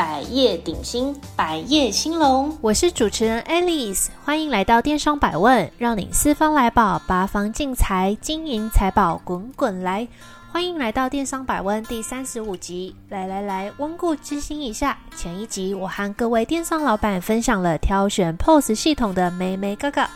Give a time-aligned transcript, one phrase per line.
[0.00, 2.56] 百业鼎新，百业兴隆。
[2.62, 10.08] 我是主持人 Alice，欢迎来到电商百问，让你四方来宝，八方进财，金银财宝滚滚来。
[10.50, 12.96] 欢迎来到电商百问第三十五集。
[13.10, 14.96] 来来来，温故知新一下。
[15.14, 20.08] 前一集我和各位电商老板分享了挑选 POS 系统的眉眉角角。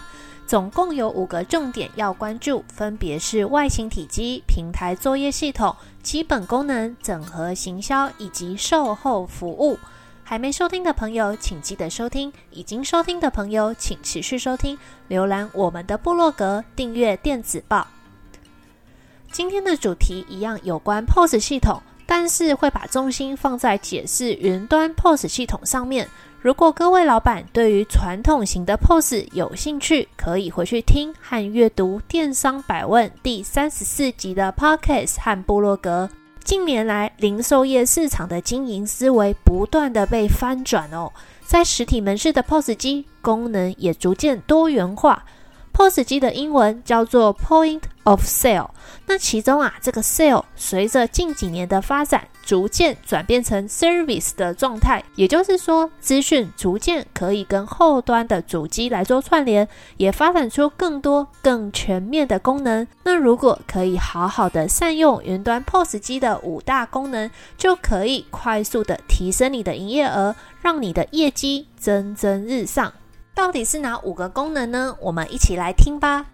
[0.47, 9.77] 总共有五个重点要关注，分别是外形体积、平台作业系统、基本功能、整合行销以及售后服务。
[10.23, 14.79] 还没收听的朋友，请记得收听；已经收听的朋友，请持续收听。
[15.09, 17.87] 浏览我们的部落格，订阅电子报。
[19.33, 26.09] 今天的主题一样有关 POS 系统，但是会把重心放在解释云端 POS 系统上面。
[26.45, 36.11] 如果各位老板对于传统型的 POS 有兴趣，可以回去听和阅读《电商百问》第三十四集的 Podcast 和部落格。
[36.45, 41.11] 近年来，零售业市场的经营思维不断的被翻转哦，
[41.47, 45.25] 在实体门市的 POS 机功能也逐渐多元化。
[45.73, 48.69] POS 机的英文叫做 Point of Sale，
[49.07, 62.87] 那其中啊，这个 Sale 随着近几年的发展，逐渐转变成 Service 的状态，也就是说，资讯逐渐可以跟后端的主机来做串联，也发展出更多更全面的功能。
[63.03, 72.93] 那如果可以好好的善用云端 POS 机的五大功能，就可以快速的提升你的营业额，让你的业绩蒸蒸日上。
[73.35, 74.95] 到底是哪五个功能呢？
[75.01, 76.27] 我们一起来听吧。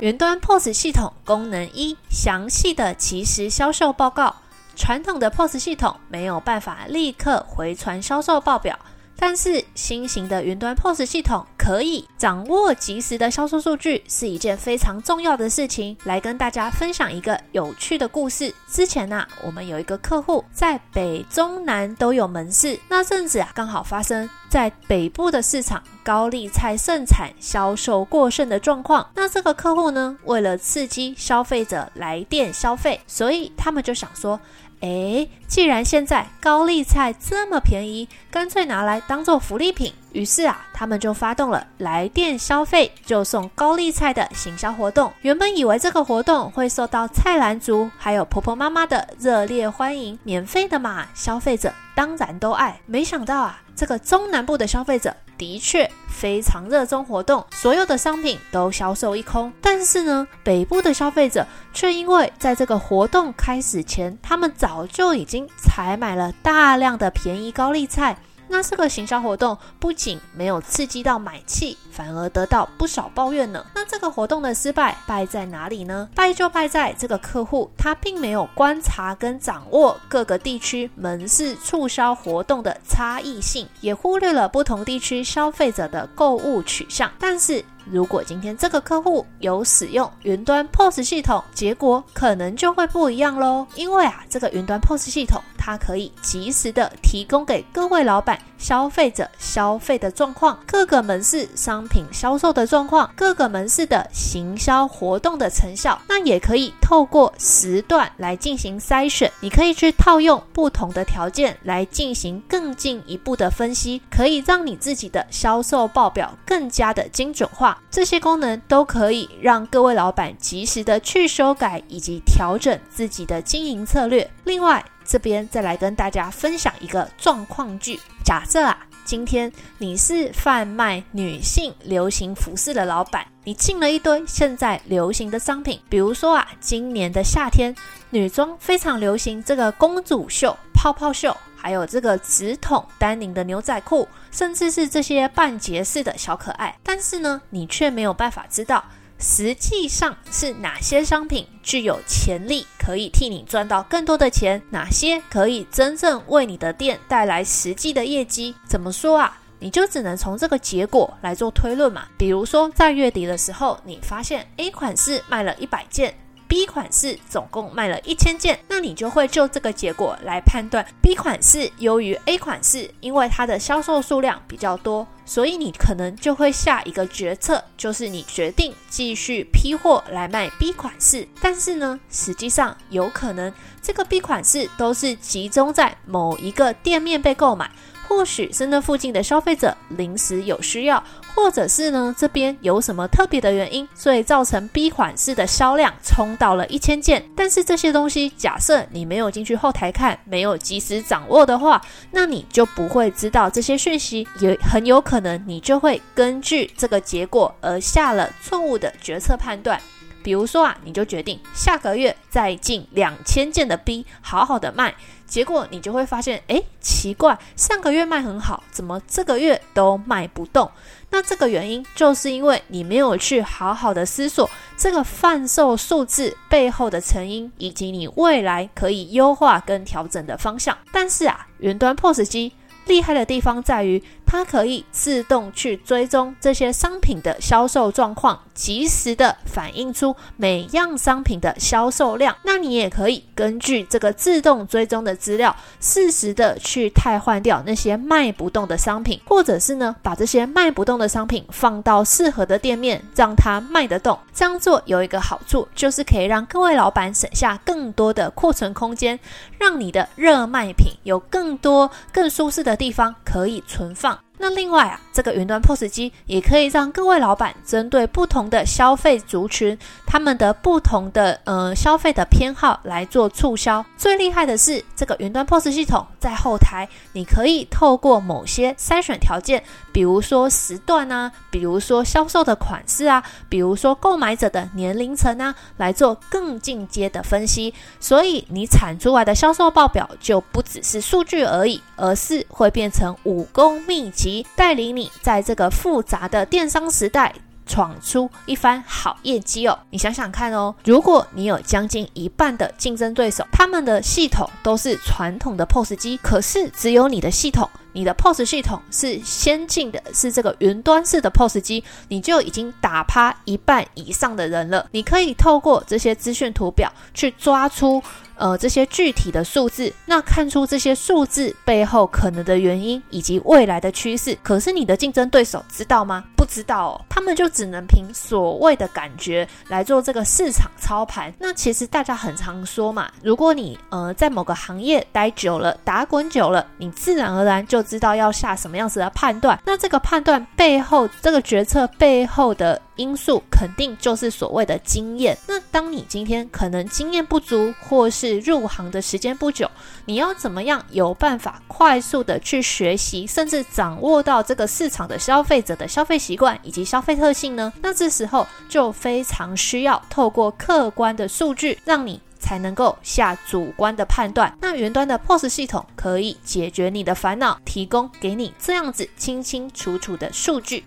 [0.00, 4.34] 云端 POS 系统功能一：详细的即时销售报告。
[4.80, 8.78] 传统的 POS 系统没有办法立刻回传销售报表。
[9.22, 15.94] 但是新型的云端 POS 系统可以掌握即时的销售数据，是一件非常重要的事情。
[16.04, 18.54] 来跟大家分享一个有趣的故事。
[18.66, 29.06] 之前呢、我们有一个客户在北中南都有门市，那阵子啊，刚好发生在北部的市场高丽菜盛产、销售过剩的状况。
[29.14, 34.40] 那这个客户呢，为了刺激消费者来店消费，所以他们就想说。
[34.80, 39.92] 诶，既然现在高丽菜这么便宜，干脆拿来当做福利品。
[40.12, 45.12] 于是啊，他们就发动了来店消费就送高丽菜的行销活动。
[45.22, 52.80] 原本以为这个活动会受到菜篮族还有婆婆妈妈的热烈欢迎，免费的嘛，消费者当然都爱。
[52.86, 59.50] 没想到啊，这个中南部的消费者的确非常热衷活动，所有的商品都销售一空。
[59.62, 68.14] 但是呢，北部的消费者却因为在这个活动开始前，他们早就已经采买了大量的便宜高丽菜。
[68.50, 73.64] 那这个行销活动不仅没有刺激到买气，反而得到不少抱怨呢。
[73.74, 76.08] 那这个活动的失败败在哪里呢？
[76.14, 87.10] 败就败在这个客户他并没有观察跟掌握各个地区门市促销活动的差异性，也忽略了不同地区消费者的购物取向。
[87.18, 93.66] 但是，如果今天这个客户有使用云端 POS 系统，结果可能就会不一样喽。
[93.74, 106.00] 因为啊，这个云端 POS 系统它可以及时的提供给各位老板、消费者消费的状况、各个门市商品销售的状况、各个门市的行销活动的成效。
[106.08, 117.69] 那也可以透过时段来进行筛选，你可以去套用不同的条件来进行更进一步的分析，可以让你自己的销售报表更加的精准化。
[117.90, 124.28] 这些功能都可以让各位老板及时的去修改以及调整自己的经营策略。
[124.44, 137.74] 另外，这边再来跟大家分享一个状况剧：假设啊，今天你是贩卖女性流行服饰的老板，你进了一堆现在流行的商品，比如说啊，今年的夏天
[138.10, 141.36] 女装非常流行这个公主袖、泡泡袖。
[141.60, 148.82] 还有这个直筒丹宁的牛仔裤，甚至是这些半截式的小可爱，但是呢，你却没有办法知道
[149.18, 158.54] 实际上是哪些商品具有潜力可以替你赚到更多的钱，哪些可以真正为你的店带来实际的业绩。
[158.66, 159.36] 怎么说啊？
[159.62, 162.06] 你就只能从这个结果来做推论嘛。
[162.16, 166.14] 比如说在月底的时候，你发现 A 款式卖了一百件。
[166.50, 181.26] B 款式总共卖了一千件，那你就会就这个结果来判断 B 款式优于 A 款式，因为它的销售数量比较多，所以你可能就会下一个决策，就是你决定继续批货来卖 B 款式。
[181.40, 187.70] 但是呢，实际上有可能这个 B 款式都是集中在某一个店面被购买。
[188.10, 191.02] 或许是那附近的消费者临时有需要，
[191.32, 197.24] 或者是呢这边有什么特别的原因，所以造成 B 款式的销量冲到了一千件。
[197.36, 201.80] 但是这些东西，假设你没有进去后台看，没有及时掌握的话，
[202.10, 209.80] 那你就不会知道这些讯息，也很有可能你就会根据这个结果而下了错误的决策判断。
[210.22, 214.94] 比如说啊，你就决定下个月再进两千件的 B，好好的卖。
[215.26, 220.68] 结果你就会发现，诶，奇怪，上个月卖很好，怎么这个月都卖不动？
[221.10, 230.76] 那这个原因就是因为你没有去好好的思索这个贩售数字背后的成因，以及你未来可以优化跟调整的方向。
[230.90, 232.52] 但是啊，云端 POS 机。
[232.86, 234.02] 厉害的地方在于，
[234.32, 242.36] 它可以自动去追踪这些商品的销售状况，及时的反映出每样商品的销售量。
[242.44, 254.16] 那你也可以根据这个自动追踪的资料，适时的去汰换掉那些卖不动的商品，或者是呢，把这些卖不动的商品放到适合的店面，让它卖得动。
[254.32, 259.18] 这样做有一个好处，就是可以让各位老板省下更多的库存空间，
[259.58, 264.19] 让你的热卖品有更多更舒适的地方可以存放。
[264.40, 273.84] 那另外啊，这个云端 POS 机也可以让各位老板针对不同的消费族群，他们的不同的呃消费的偏好来做促销。
[273.98, 287.74] 最厉害的是，这个云端 POS 系统在后台，你可以透过某些筛选条件，比如说时段啊，比如说销售的款式啊，比如说购买者的年龄层啊，来做更进阶的分析。
[288.00, 294.46] 所以你产出来的销售报表就不只是数据而已，而是会变成武功秘籍。
[294.56, 297.34] 带领你在这个复杂的电商时代
[297.66, 299.78] 闯出一番好业绩哦！
[299.90, 314.88] 你想想看哦，如果你有将近一半的竞争对手，他们的系统都是传统的 POS 机，可是只有你的系统，你的 POS 系统是先进的，是这个云端式的 POS 机，你就已经打趴一半以上的人了。
[314.90, 318.02] 你可以透过这些资讯图表去抓出。
[318.40, 324.36] 呃，这些具体的数字，那看出这些数字背后可能的原因以及未来的趋势。
[324.42, 326.24] 可是你的竞争对手知道吗？
[326.34, 331.30] 不知道哦，他们就只能凭所谓的感觉来做这个市场操盘。
[331.38, 339.60] 那其实大家很常说嘛，如果你呃在某个行业待久了，打滚久了，你自然而然就知道要下什么样子的判断。
[339.66, 342.80] 那这个判断背后，这个决策背后的。
[342.96, 345.36] 因素肯定就是所谓的经验。
[345.46, 349.70] 那当你今天可能经验不足，或是入行的时间不久，
[350.04, 357.72] 你要怎么样有办法快速的去学习，甚至掌握到这个市场的消费者的消费习惯以及消费特性呢？
[357.80, 364.56] 那这时候就非常需要透过客观的数据，让你才能够下主观的判断。
[364.60, 370.84] 那云端的 POS 系统可以解决你的烦恼，提供给你这样子清清楚楚的数据。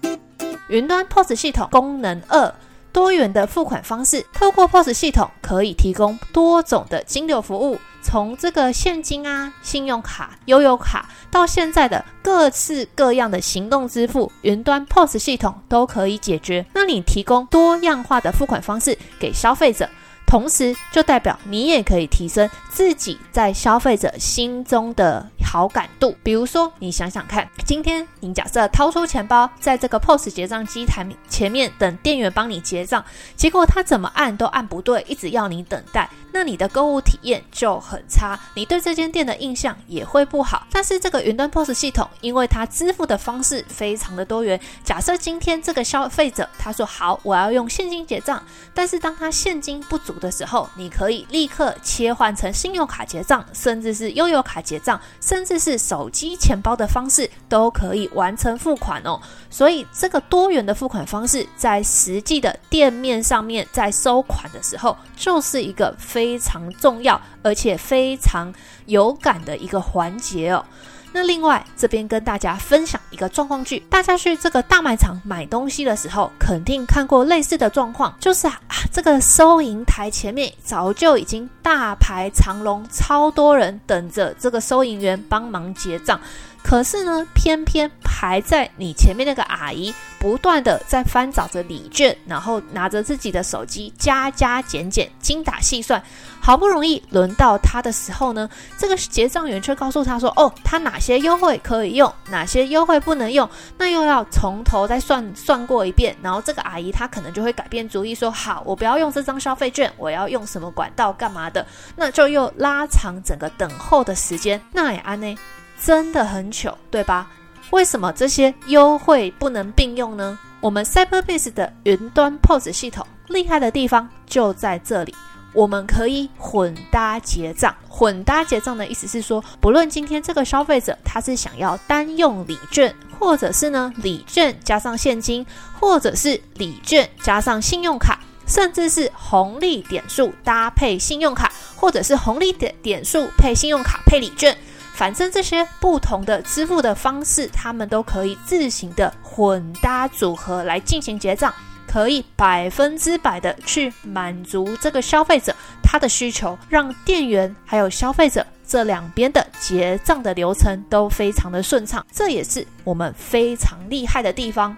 [0.74, 2.52] 云端 POS 系统功能二：
[2.92, 4.25] 多元的付款方式。
[4.34, 16.66] 透过 POS 系统，可以提供多种的金流服务，从这个现金啊、信用卡、悠游卡，到现在的各式各样的行动支付，云端 POS 系统都可以解决。
[16.74, 19.88] 那你提供多样化的付款方式给消费者。
[20.25, 26.15] 同时，就代表你也可以提升自己在消费者心中的好感度。
[26.23, 33.03] 比如说，你想想看，今天你假设掏出钱包，在这个 POS 结账机台前面等店员帮你结账，
[33.35, 40.66] 结果他怎么按都按不对，一直要你等待，那你的购物体验就很差，你对这间店的印象也会不好。
[40.71, 50.13] 但是这个云端 POS 系统，因为它支付的方式非常的多元，假设今天这个消费者他说好，我要用现金结账，但是当他现金不足。
[50.23, 59.19] 的时候，你可以立刻切换成信用卡结账，甚至是悠游卡结账，甚至是手机钱包的方式都可以完成付款哦。
[59.49, 68.53] 所以，这个多元的付款方式，在实际的店面上面，在收款的时候，就是一个非非常重要而且非常
[68.85, 70.63] 有感的一个环节哦。
[71.11, 78.57] 那另外这边跟大家分享一个状况剧，大家去这个大卖场买东西的时候，肯定看过类似的状况，就是啊，
[78.89, 86.18] 这个收银台前面早就已经大排长龙，超多人等着这个收银员帮忙结账。
[86.64, 96.02] 可是呢，偏偏排在你前面那个阿姨不断的在翻找着礼券，然后拿着自己的手机加加减减、精打细算，
[96.40, 111.66] 好不容易轮到他的时候呢，这个结账员却告诉他说：“哦，他哪些优惠可以用，哪些优惠不能用，那又要从头再算算过一遍。”然后这个阿姨她可能就会改变主意，说：“好，我不要用这张消费券，我要用什么管道干嘛的？”
[111.96, 114.60] 那就又拉长整个等候的时间。
[114.72, 115.36] 那也安呢？
[115.85, 117.30] 真的很糗，对吧？
[117.71, 120.37] 为什么这些优惠不能并用呢？
[120.61, 125.13] 我们 CyberBase 的云端 POS 系统厉害的地方就在这里，
[125.54, 127.75] 我们可以混搭结账。
[127.90, 135.45] 混搭结账的意思是说，不论今天这个消费者他是想要单用礼券，或者是呢礼券加上现金，
[135.80, 144.56] 或者是礼券加上信用卡，甚至是红利点数搭配信用卡，或者是红利点点数配信用卡配礼券。
[144.94, 151.54] 反正这些不同的支付的方式，他们都可以自行的混搭组合来进行结账，
[151.88, 164.78] 可以百分之百的去满足这个消费者他的需求，让店员还有消费者这两边的结账的流程都非常的顺畅，这也是我们非常厉害的地方。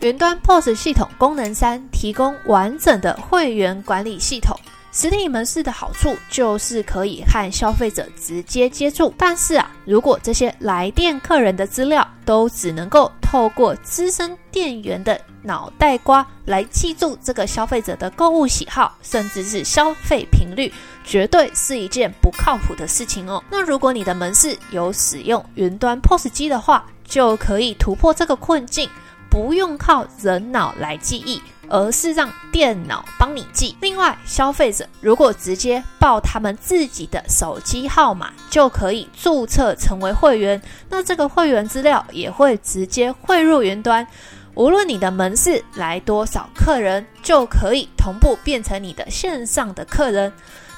[0.00, 4.56] 云端 POS 系统功能三，提供完整的会员管理系统。
[4.90, 20.72] 实体门市的好处就是可以和消费者直接接触，但是啊，如果这些来店客人的资料都只能够透过资深店员的脑袋瓜来记住这个消费者的购物喜好，甚至是消费频率，
[21.04, 23.42] 绝对是一件不靠谱的事情哦。
[23.50, 28.88] 那如果你的门市有使用云端 POS 机的话，就可以突破这个困境，
[29.30, 31.40] 不用靠人脑来记忆。
[31.68, 33.76] 而是让电脑帮你记。
[33.80, 40.60] 另外，消费者如果直接报他们自己的手机号码，就可以注册成为会员。
[40.88, 44.06] 那这个会员资料也会直接汇入云端。
[44.54, 50.32] 无论你的门市来多少客人，就可以同步变成你的线上的客人。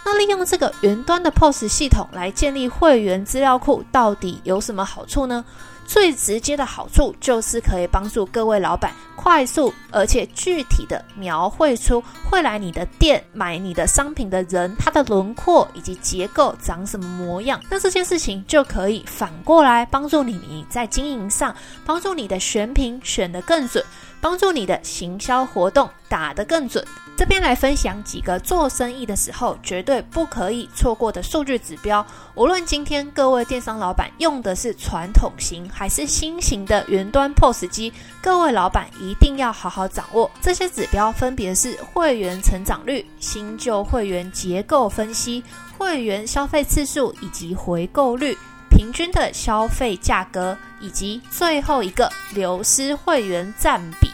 [0.05, 5.45] 那利用这个云端的 POS 系统来建立会员资料库，到底有什么好处呢？
[5.91, 17.61] 最直接的好处就是可以帮助各位老板快速而且具体的描绘出会来你的店买你的商品的人，他的轮廓以及结构长什么模样。
[17.69, 21.53] 那这件事情就可以反过来帮助你，你在经营上
[21.85, 23.85] 帮助你的选品选得更准，
[24.21, 26.87] 帮助你的行销活动打得更准。
[27.21, 32.05] 这边来分享几个做生意的时候绝对不可以错过的数据指标。
[32.35, 45.45] 无论今天各位电商老板用的是传统型还是新型的云端 POS 机，各位老板一定要好好掌握这些指标，分别是会员成长率、新旧会员结构分析、
[45.77, 48.35] 会员消费次数以及回购率、
[48.71, 54.09] 平均的消费价格，以及最后一个流失会员占比。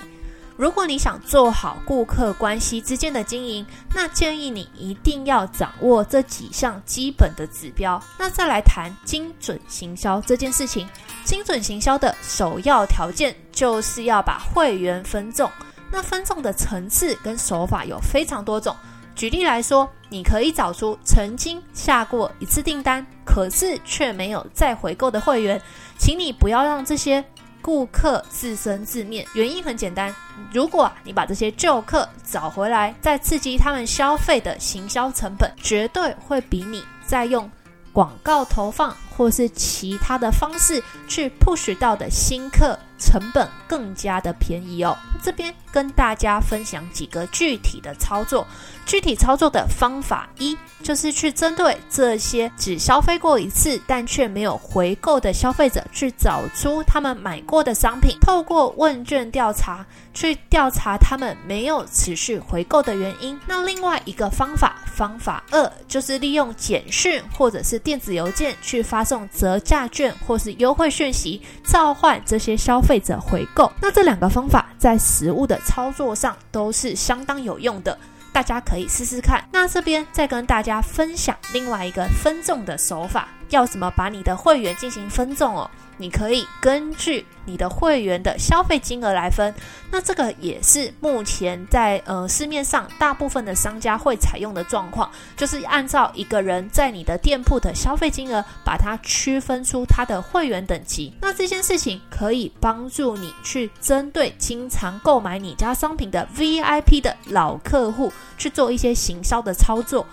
[0.56, 8.02] 如果你想做好顾客关系之间的经营，那建议你一定要掌握这几项基本的指标。
[8.18, 10.88] 那再来谈精准行销这件事情，
[11.24, 15.50] 精准行销的首要条件就是要把会员分众。
[15.92, 18.74] 那分众的层次跟手法有非常多种。
[19.14, 25.60] 举例来说，你可以找出曾经下过一次订单，可是却没有再回购的会员，
[25.98, 27.22] 请你不要让这些。
[27.66, 30.14] 顾客自生自灭，原因很简单。
[30.52, 37.50] 如果你把这些旧客找回来，再刺激他们消费的行销成本，绝对会比你在用
[37.92, 44.96] 广告投放或是其他的方式去 push 到的新客成本更加的便宜哦。
[45.22, 48.46] 这边跟大家分享几个具体的操作。
[48.84, 59.84] 具体操作的方法一，就是去针对这些只消费过一次但却没有回购的消费者，去找出他们买过的商品，透过问卷调查
[60.14, 63.36] 去调查他们没有持续回购的原因。
[63.44, 73.70] 那另外一个方法，方法二，就是利用简讯或者是电子邮件去发送折价券或是优惠讯息，召唤这些消费者回购。
[73.82, 77.98] 那这两个方法在食物的操作上都是相当有用的。
[78.32, 79.42] 大家可以试试看。
[79.50, 85.70] 那这边再跟大家分享另外一个分众的手法，要怎么把你的会员进行分众哦？
[85.98, 89.54] 你可以根据你的会员的消费金额来分，
[89.90, 101.14] 那这个也是目前在呃市面上大部分的商家会采用的状况，就是按照一个人在你的店铺的消费金额，把它区分出他的会员等级。
[101.22, 110.06] 那这件事情可以帮助你去针对经常购买你家商品的 VIP 的老客户去做一些行销的操作。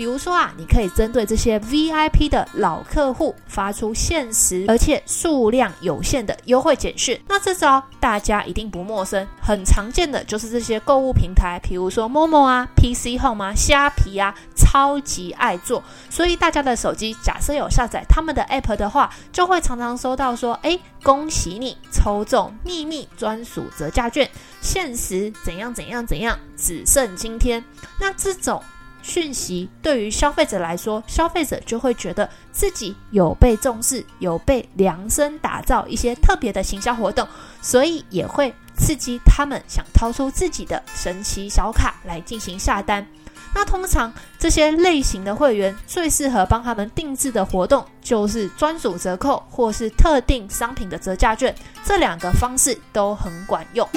[0.00, 7.20] 比如说啊，你可以针对这些 VIP 的老客户发出限时而且数量有限的优惠简讯。
[7.28, 15.84] 那这招大家一定不陌生，很常见的就是这些购物平台，比如说 Momo 啊、PC Home 啊、虾皮啊，超级爱做。
[16.08, 24.26] 所以大家的手机假设有下载他们的 App 的话，就会常常收到说：“哎，恭喜你抽中秘密专属折价券，
[24.62, 27.62] 限时怎样怎样怎样，只剩今天。”
[28.00, 28.62] 那这种
[29.02, 37.26] 讯息对于消费者来说，消费者就会觉得自己有被重视，有被量身打造一些特别的行销活动，
[37.62, 43.06] 所以也会刺激他们想掏出自己的神奇小卡来进行下单。
[43.52, 51.52] 那通常这些类型的会员最适合帮他们定制的活动，就是专属折扣或是特定商品的折价券，
[51.84, 53.88] 这两个方式都很管用。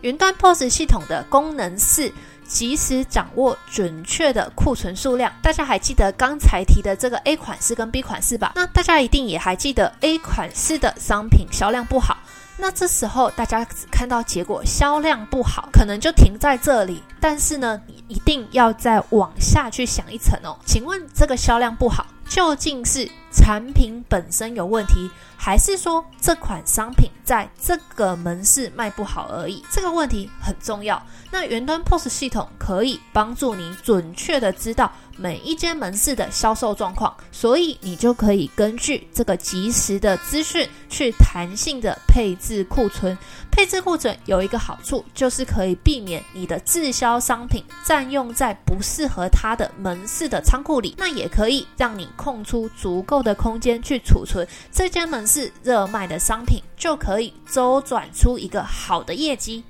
[0.00, 2.12] 云端 POS 系统的功能是
[2.52, 5.32] 及时掌握准确的库存数量。
[5.40, 8.52] 大家还记得刚才提的这个 A 款式跟 B 款式吧？
[8.54, 12.18] 那大家一定也还记得 A 款式的商品销量不好。
[12.58, 17.02] 那这时候大家只看到结果销量不好，可能就停在这里。
[17.18, 20.56] 但是呢，你一定要再往下去想一层哦。
[20.66, 29.64] 请问这个销量不好，究竟是产品本身有问题，还是说这款商品在这个门市卖不好而已？
[29.70, 31.02] 这个问题很重要。
[31.30, 43.16] 那云端 POS 系统可以帮助你准确的知道每一间门市的销售状况，所以你就可以根据这个及时的资讯去弹性的配置库存。
[43.50, 59.62] 配置库存有一个好处，就是可以避免你的滞销商品占用在不适合它的门市的仓库里，那也可以让你空出足够的空间去储存这间门市热卖的商品，就可以周转出一个好的业绩。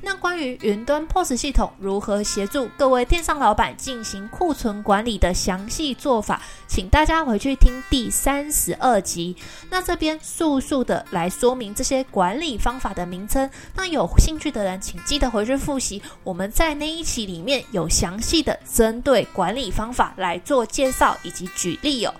[0.00, 9.34] 那关于云端 POS 系统如何协助各位电商老板进行库存管理的详细做法，请大家回去听第三十二集。
[9.68, 13.50] 那这边速速的来说明这些管理方法的名称。
[13.74, 16.00] 那有兴趣的人，请记得回去复习。
[16.22, 22.14] 我们在那一期里面有详细的针对管理方法来做介绍以及举例哦。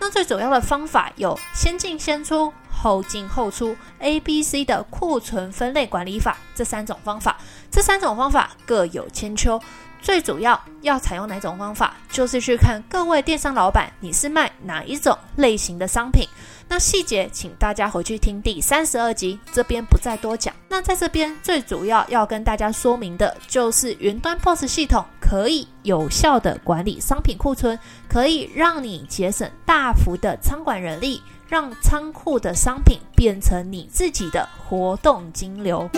[0.00, 2.52] 那最主要的方法有先进先出。
[2.80, 7.36] 后进后出，A、B、C 的库存分类管理法，这三种方法，
[7.72, 9.60] 这三种方法各有千秋。
[10.00, 16.28] 最主要要采用哪种方法，就是去看各位电商老板，你是卖哪一种类型的商品。
[16.68, 20.54] 那细节，请大家回去听第三十二集，这边不再多讲。
[20.68, 27.78] 那在这边最主要要跟大家说明的，就是云端 POS 系统可以有效的管理商品库存，
[28.08, 31.22] 可以让你节省大幅的仓管人力。
[31.48, 35.88] 让仓库的商品变成你自己的活动金流。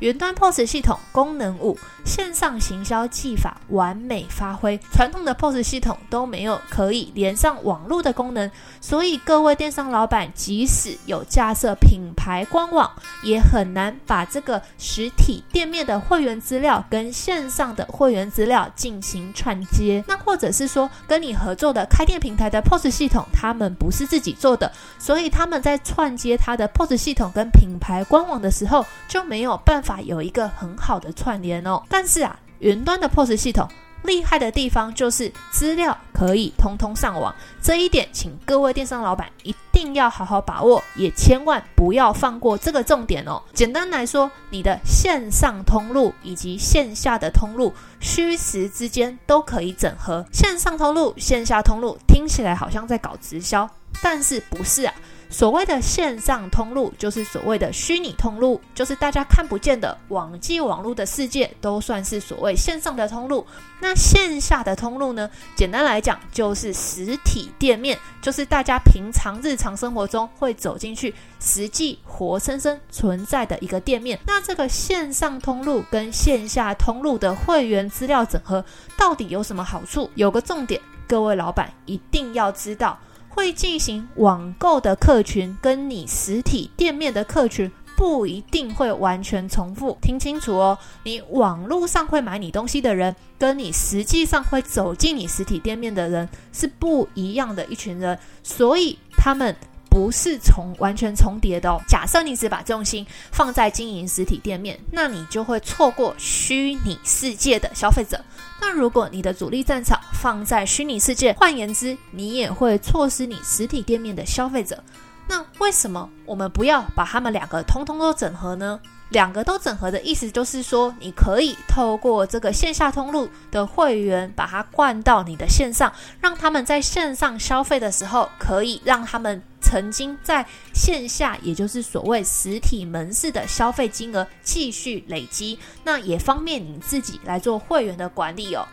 [0.00, 4.78] 云端 POS 系统功能五：线上行销技法完美发挥。
[4.92, 8.48] 传统的 POS 系统都没有可以连上网络的功能，
[8.80, 12.88] 所以各位电商老板即使有架设品牌官网，
[13.24, 20.04] 也很难把这个实体店面的会员资料跟线上的会员资料进行串接。
[20.06, 29.87] 那或者是说，跟你合作的开店平台的 POS 系统，他们不是自己做的，所以他们在串接他的 POS 系统跟品牌官网的时候，就没有办法。
[29.88, 33.66] 法有一个很好的串联哦，但是啊，云端的 POS 系统
[34.02, 43.42] 厉害的地方就是资料可以通通上网，这一点请各位电商老板一定要好好把握，也千万不要放过这个重点哦。
[43.54, 50.24] 简单来说，你的线上通路以及线下的通路虚实之间都可以整合。
[50.32, 53.68] 线上通路、线下通路听起来好像在搞直销，
[54.02, 54.94] 但是不是啊？
[55.30, 63.46] 所谓的线上通路，就是所谓的虚拟通路，就是大家看不见的网际网络的世界，都算是所谓线上的通路。
[63.80, 65.28] 那线下的通路呢？
[65.54, 74.18] 简单来讲，就是实体店面，就是大家平常日常生活中会走进去，实际活生生存在的一个店面。
[74.26, 78.64] 那这个线上通路跟线下通路的会员资料整合，
[78.96, 80.10] 到底有什么好处？
[80.14, 82.98] 有个重点，各位老板一定要知道。
[83.38, 90.76] 会进行网购的客群跟你实体店面的客群不一定会完全重复，听清楚哦。
[91.04, 99.54] 你网络上会买你东西的人，跟你实际上会走进你实体店面的人是不一样的一群人，所以他们。
[99.90, 101.80] 不是重完全重叠的哦。
[101.88, 108.22] 假设你只把重心放在经营实体店面，那你就会错过虚拟世界的消费者。
[108.60, 114.82] 那如果你的主力战场放在虚拟世界，换言之，你也会错失你实体店面的消费者。
[115.28, 118.80] 那为什么我们不要把他们两个通通都整合呢？
[119.10, 138.66] 两个都整合的意思就是说，你可以透过这个线下通路的会员，把它灌到你的线上，让他们在线上消费的时候，可以让他们曾经在线下，也就是所谓实体门市的消费金额继续累积，那也方便你自己来做会员的管理哦。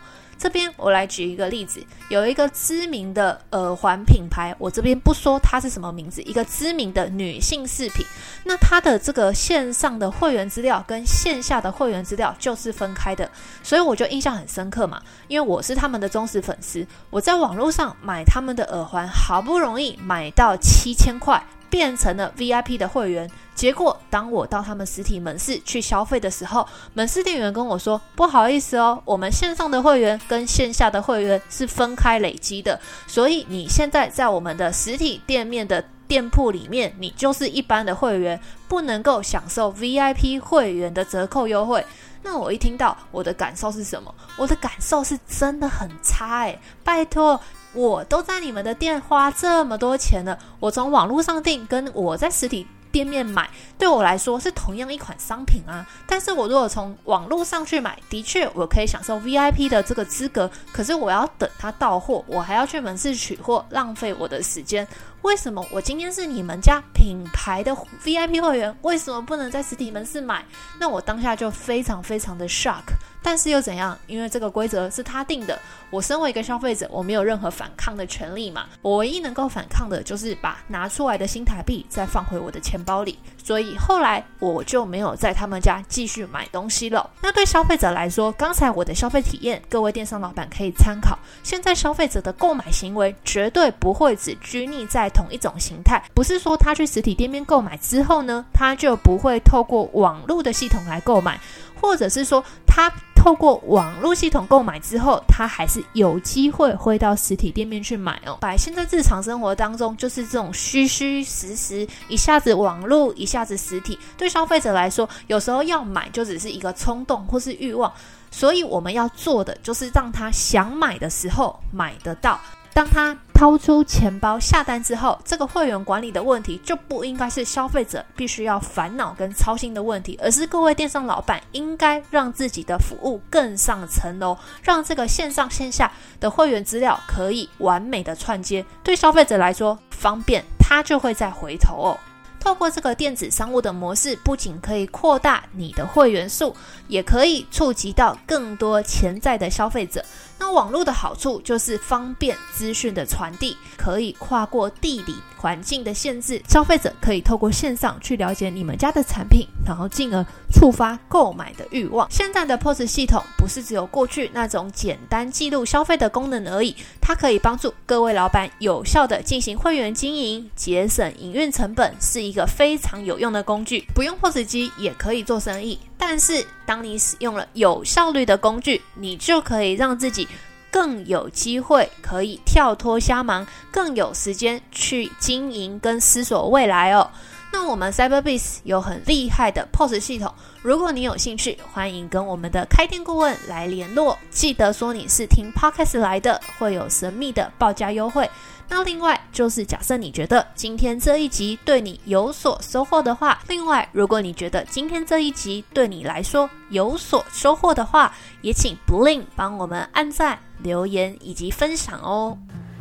[0.46, 8.06] 这边我来举一个例子，有一个知名的耳环品牌，我这边不说它是什么名字，一个知名的女性饰品，
[8.44, 13.28] 那它的这个线上的会员资料跟线下的会员资料就是分开的，
[13.60, 21.44] 所以我就印象很深刻嘛，因为我是他们的忠实粉丝，我在网络上买他们的耳环，好不容易买到七千块。
[21.68, 41.84] 变成了 VIP 的会员，结果当我到他们实体门市去消费的时候，门市店员跟我说：“不好意思哦，我们线上的会员跟线下的会员是分开累积的，所以你现在在我们的实体店面的店铺里面，你就是一般的会员，不能够享受 VIP 会员的折扣优惠。”
[42.22, 44.12] 那我一听到，我的感受是什么？
[44.36, 47.40] 我的感受是真的很差诶，拜托。
[47.76, 55.86] 我都在你们的店花这么多钱了，我从网络上订，跟我在实体店面买，对我来说是同样一款商品啊。
[56.06, 64.88] 但是我如果从网络上去买，的确我可以享受 VIP 的这个资格，可是我要等它到货，我还要去门市取货，浪费我的时间。
[65.20, 70.42] 为什么我今天是你们家品牌的 VIP 会员，为什么不能在实体门市买？
[70.80, 72.84] 那我当下就非常非常的 shock。
[73.26, 73.98] 但是又怎样？
[74.06, 75.58] 因为这个规则是他定的，
[75.90, 78.66] 我身为一个消费者，我没有任何反抗的权利嘛。
[78.82, 83.18] 我唯一能够反抗的就是把拿出来的新台币再放回我的钱包里。
[83.42, 87.10] 所以后来我就没有在他们家继续买东西了。
[87.20, 91.18] 那对消费者来说，刚才我的消费体验，各位电商老板可以参考。
[91.42, 101.40] 现在消费者的购买行为绝对不会只拘泥在同一种形态，不是说他去实体店面购买之后呢，他就不会透过网络的系统来购买，
[101.80, 102.88] 或者是说他。
[103.26, 108.38] 透过网络系统购买之后，他还是有机会回到实体店面去买哦。
[108.40, 117.92] 百姓在日常生活当中就是这种虚虚实实，一下子网络，一下子实体，对消费者来说，有时候要买就只是一个冲动或是欲望，
[118.30, 122.38] 所以我们要做的就是让他想买的时候买得到。
[122.72, 141.98] 当他掏出钱包下单之后，这个会员管理的问题就不应该是消费者必须要烦恼跟操心的问题，而是各位电商老板应该让自己的服务更上层楼，让这个线上线下的会员资料可以完美的串接，对消费者来说方便，他就会再回头哦。
[142.40, 146.54] 透过这个电子商务的模式，不仅可以扩大你的会员数，
[146.88, 150.04] 也可以触及到更多潜在的消费者。
[150.38, 160.22] 那网络的好处就是方便资讯的传递，可以跨过地理环境的限制，消费者可以透过线上去了解你们家的产品，然后进而
[160.52, 162.06] 触发购买的欲望。
[162.10, 173.86] 现在的 POS 系统不是只有过去那种简单记录消费的功能而已，它可以帮助各位老板有效的进行会员经营，节省营运成本，是一个非常有用的工具。
[173.94, 175.78] 不用 POS 机也可以做生意。
[175.96, 180.28] 但是，当你使用了有效率的工具，你就可以让自己
[180.70, 187.10] 更有机会可以跳脱瞎忙，更有时间去经营跟思索未来哦。
[187.52, 194.18] 那我们 Cyberbiz 有很厉害的 POS 系统，如果你有兴趣，欢迎跟我们的开店顾问来联络。
[194.30, 198.28] 记得说你是听 Podcast 来的，会有神秘的报价优惠。
[198.68, 212.38] 那另外就是，假设你觉得今天这一集对你有所收获的话，另外如果你觉得今天这一集对你来说有所收获的话，也请 Bling 帮我们按赞、留言以及分享哦。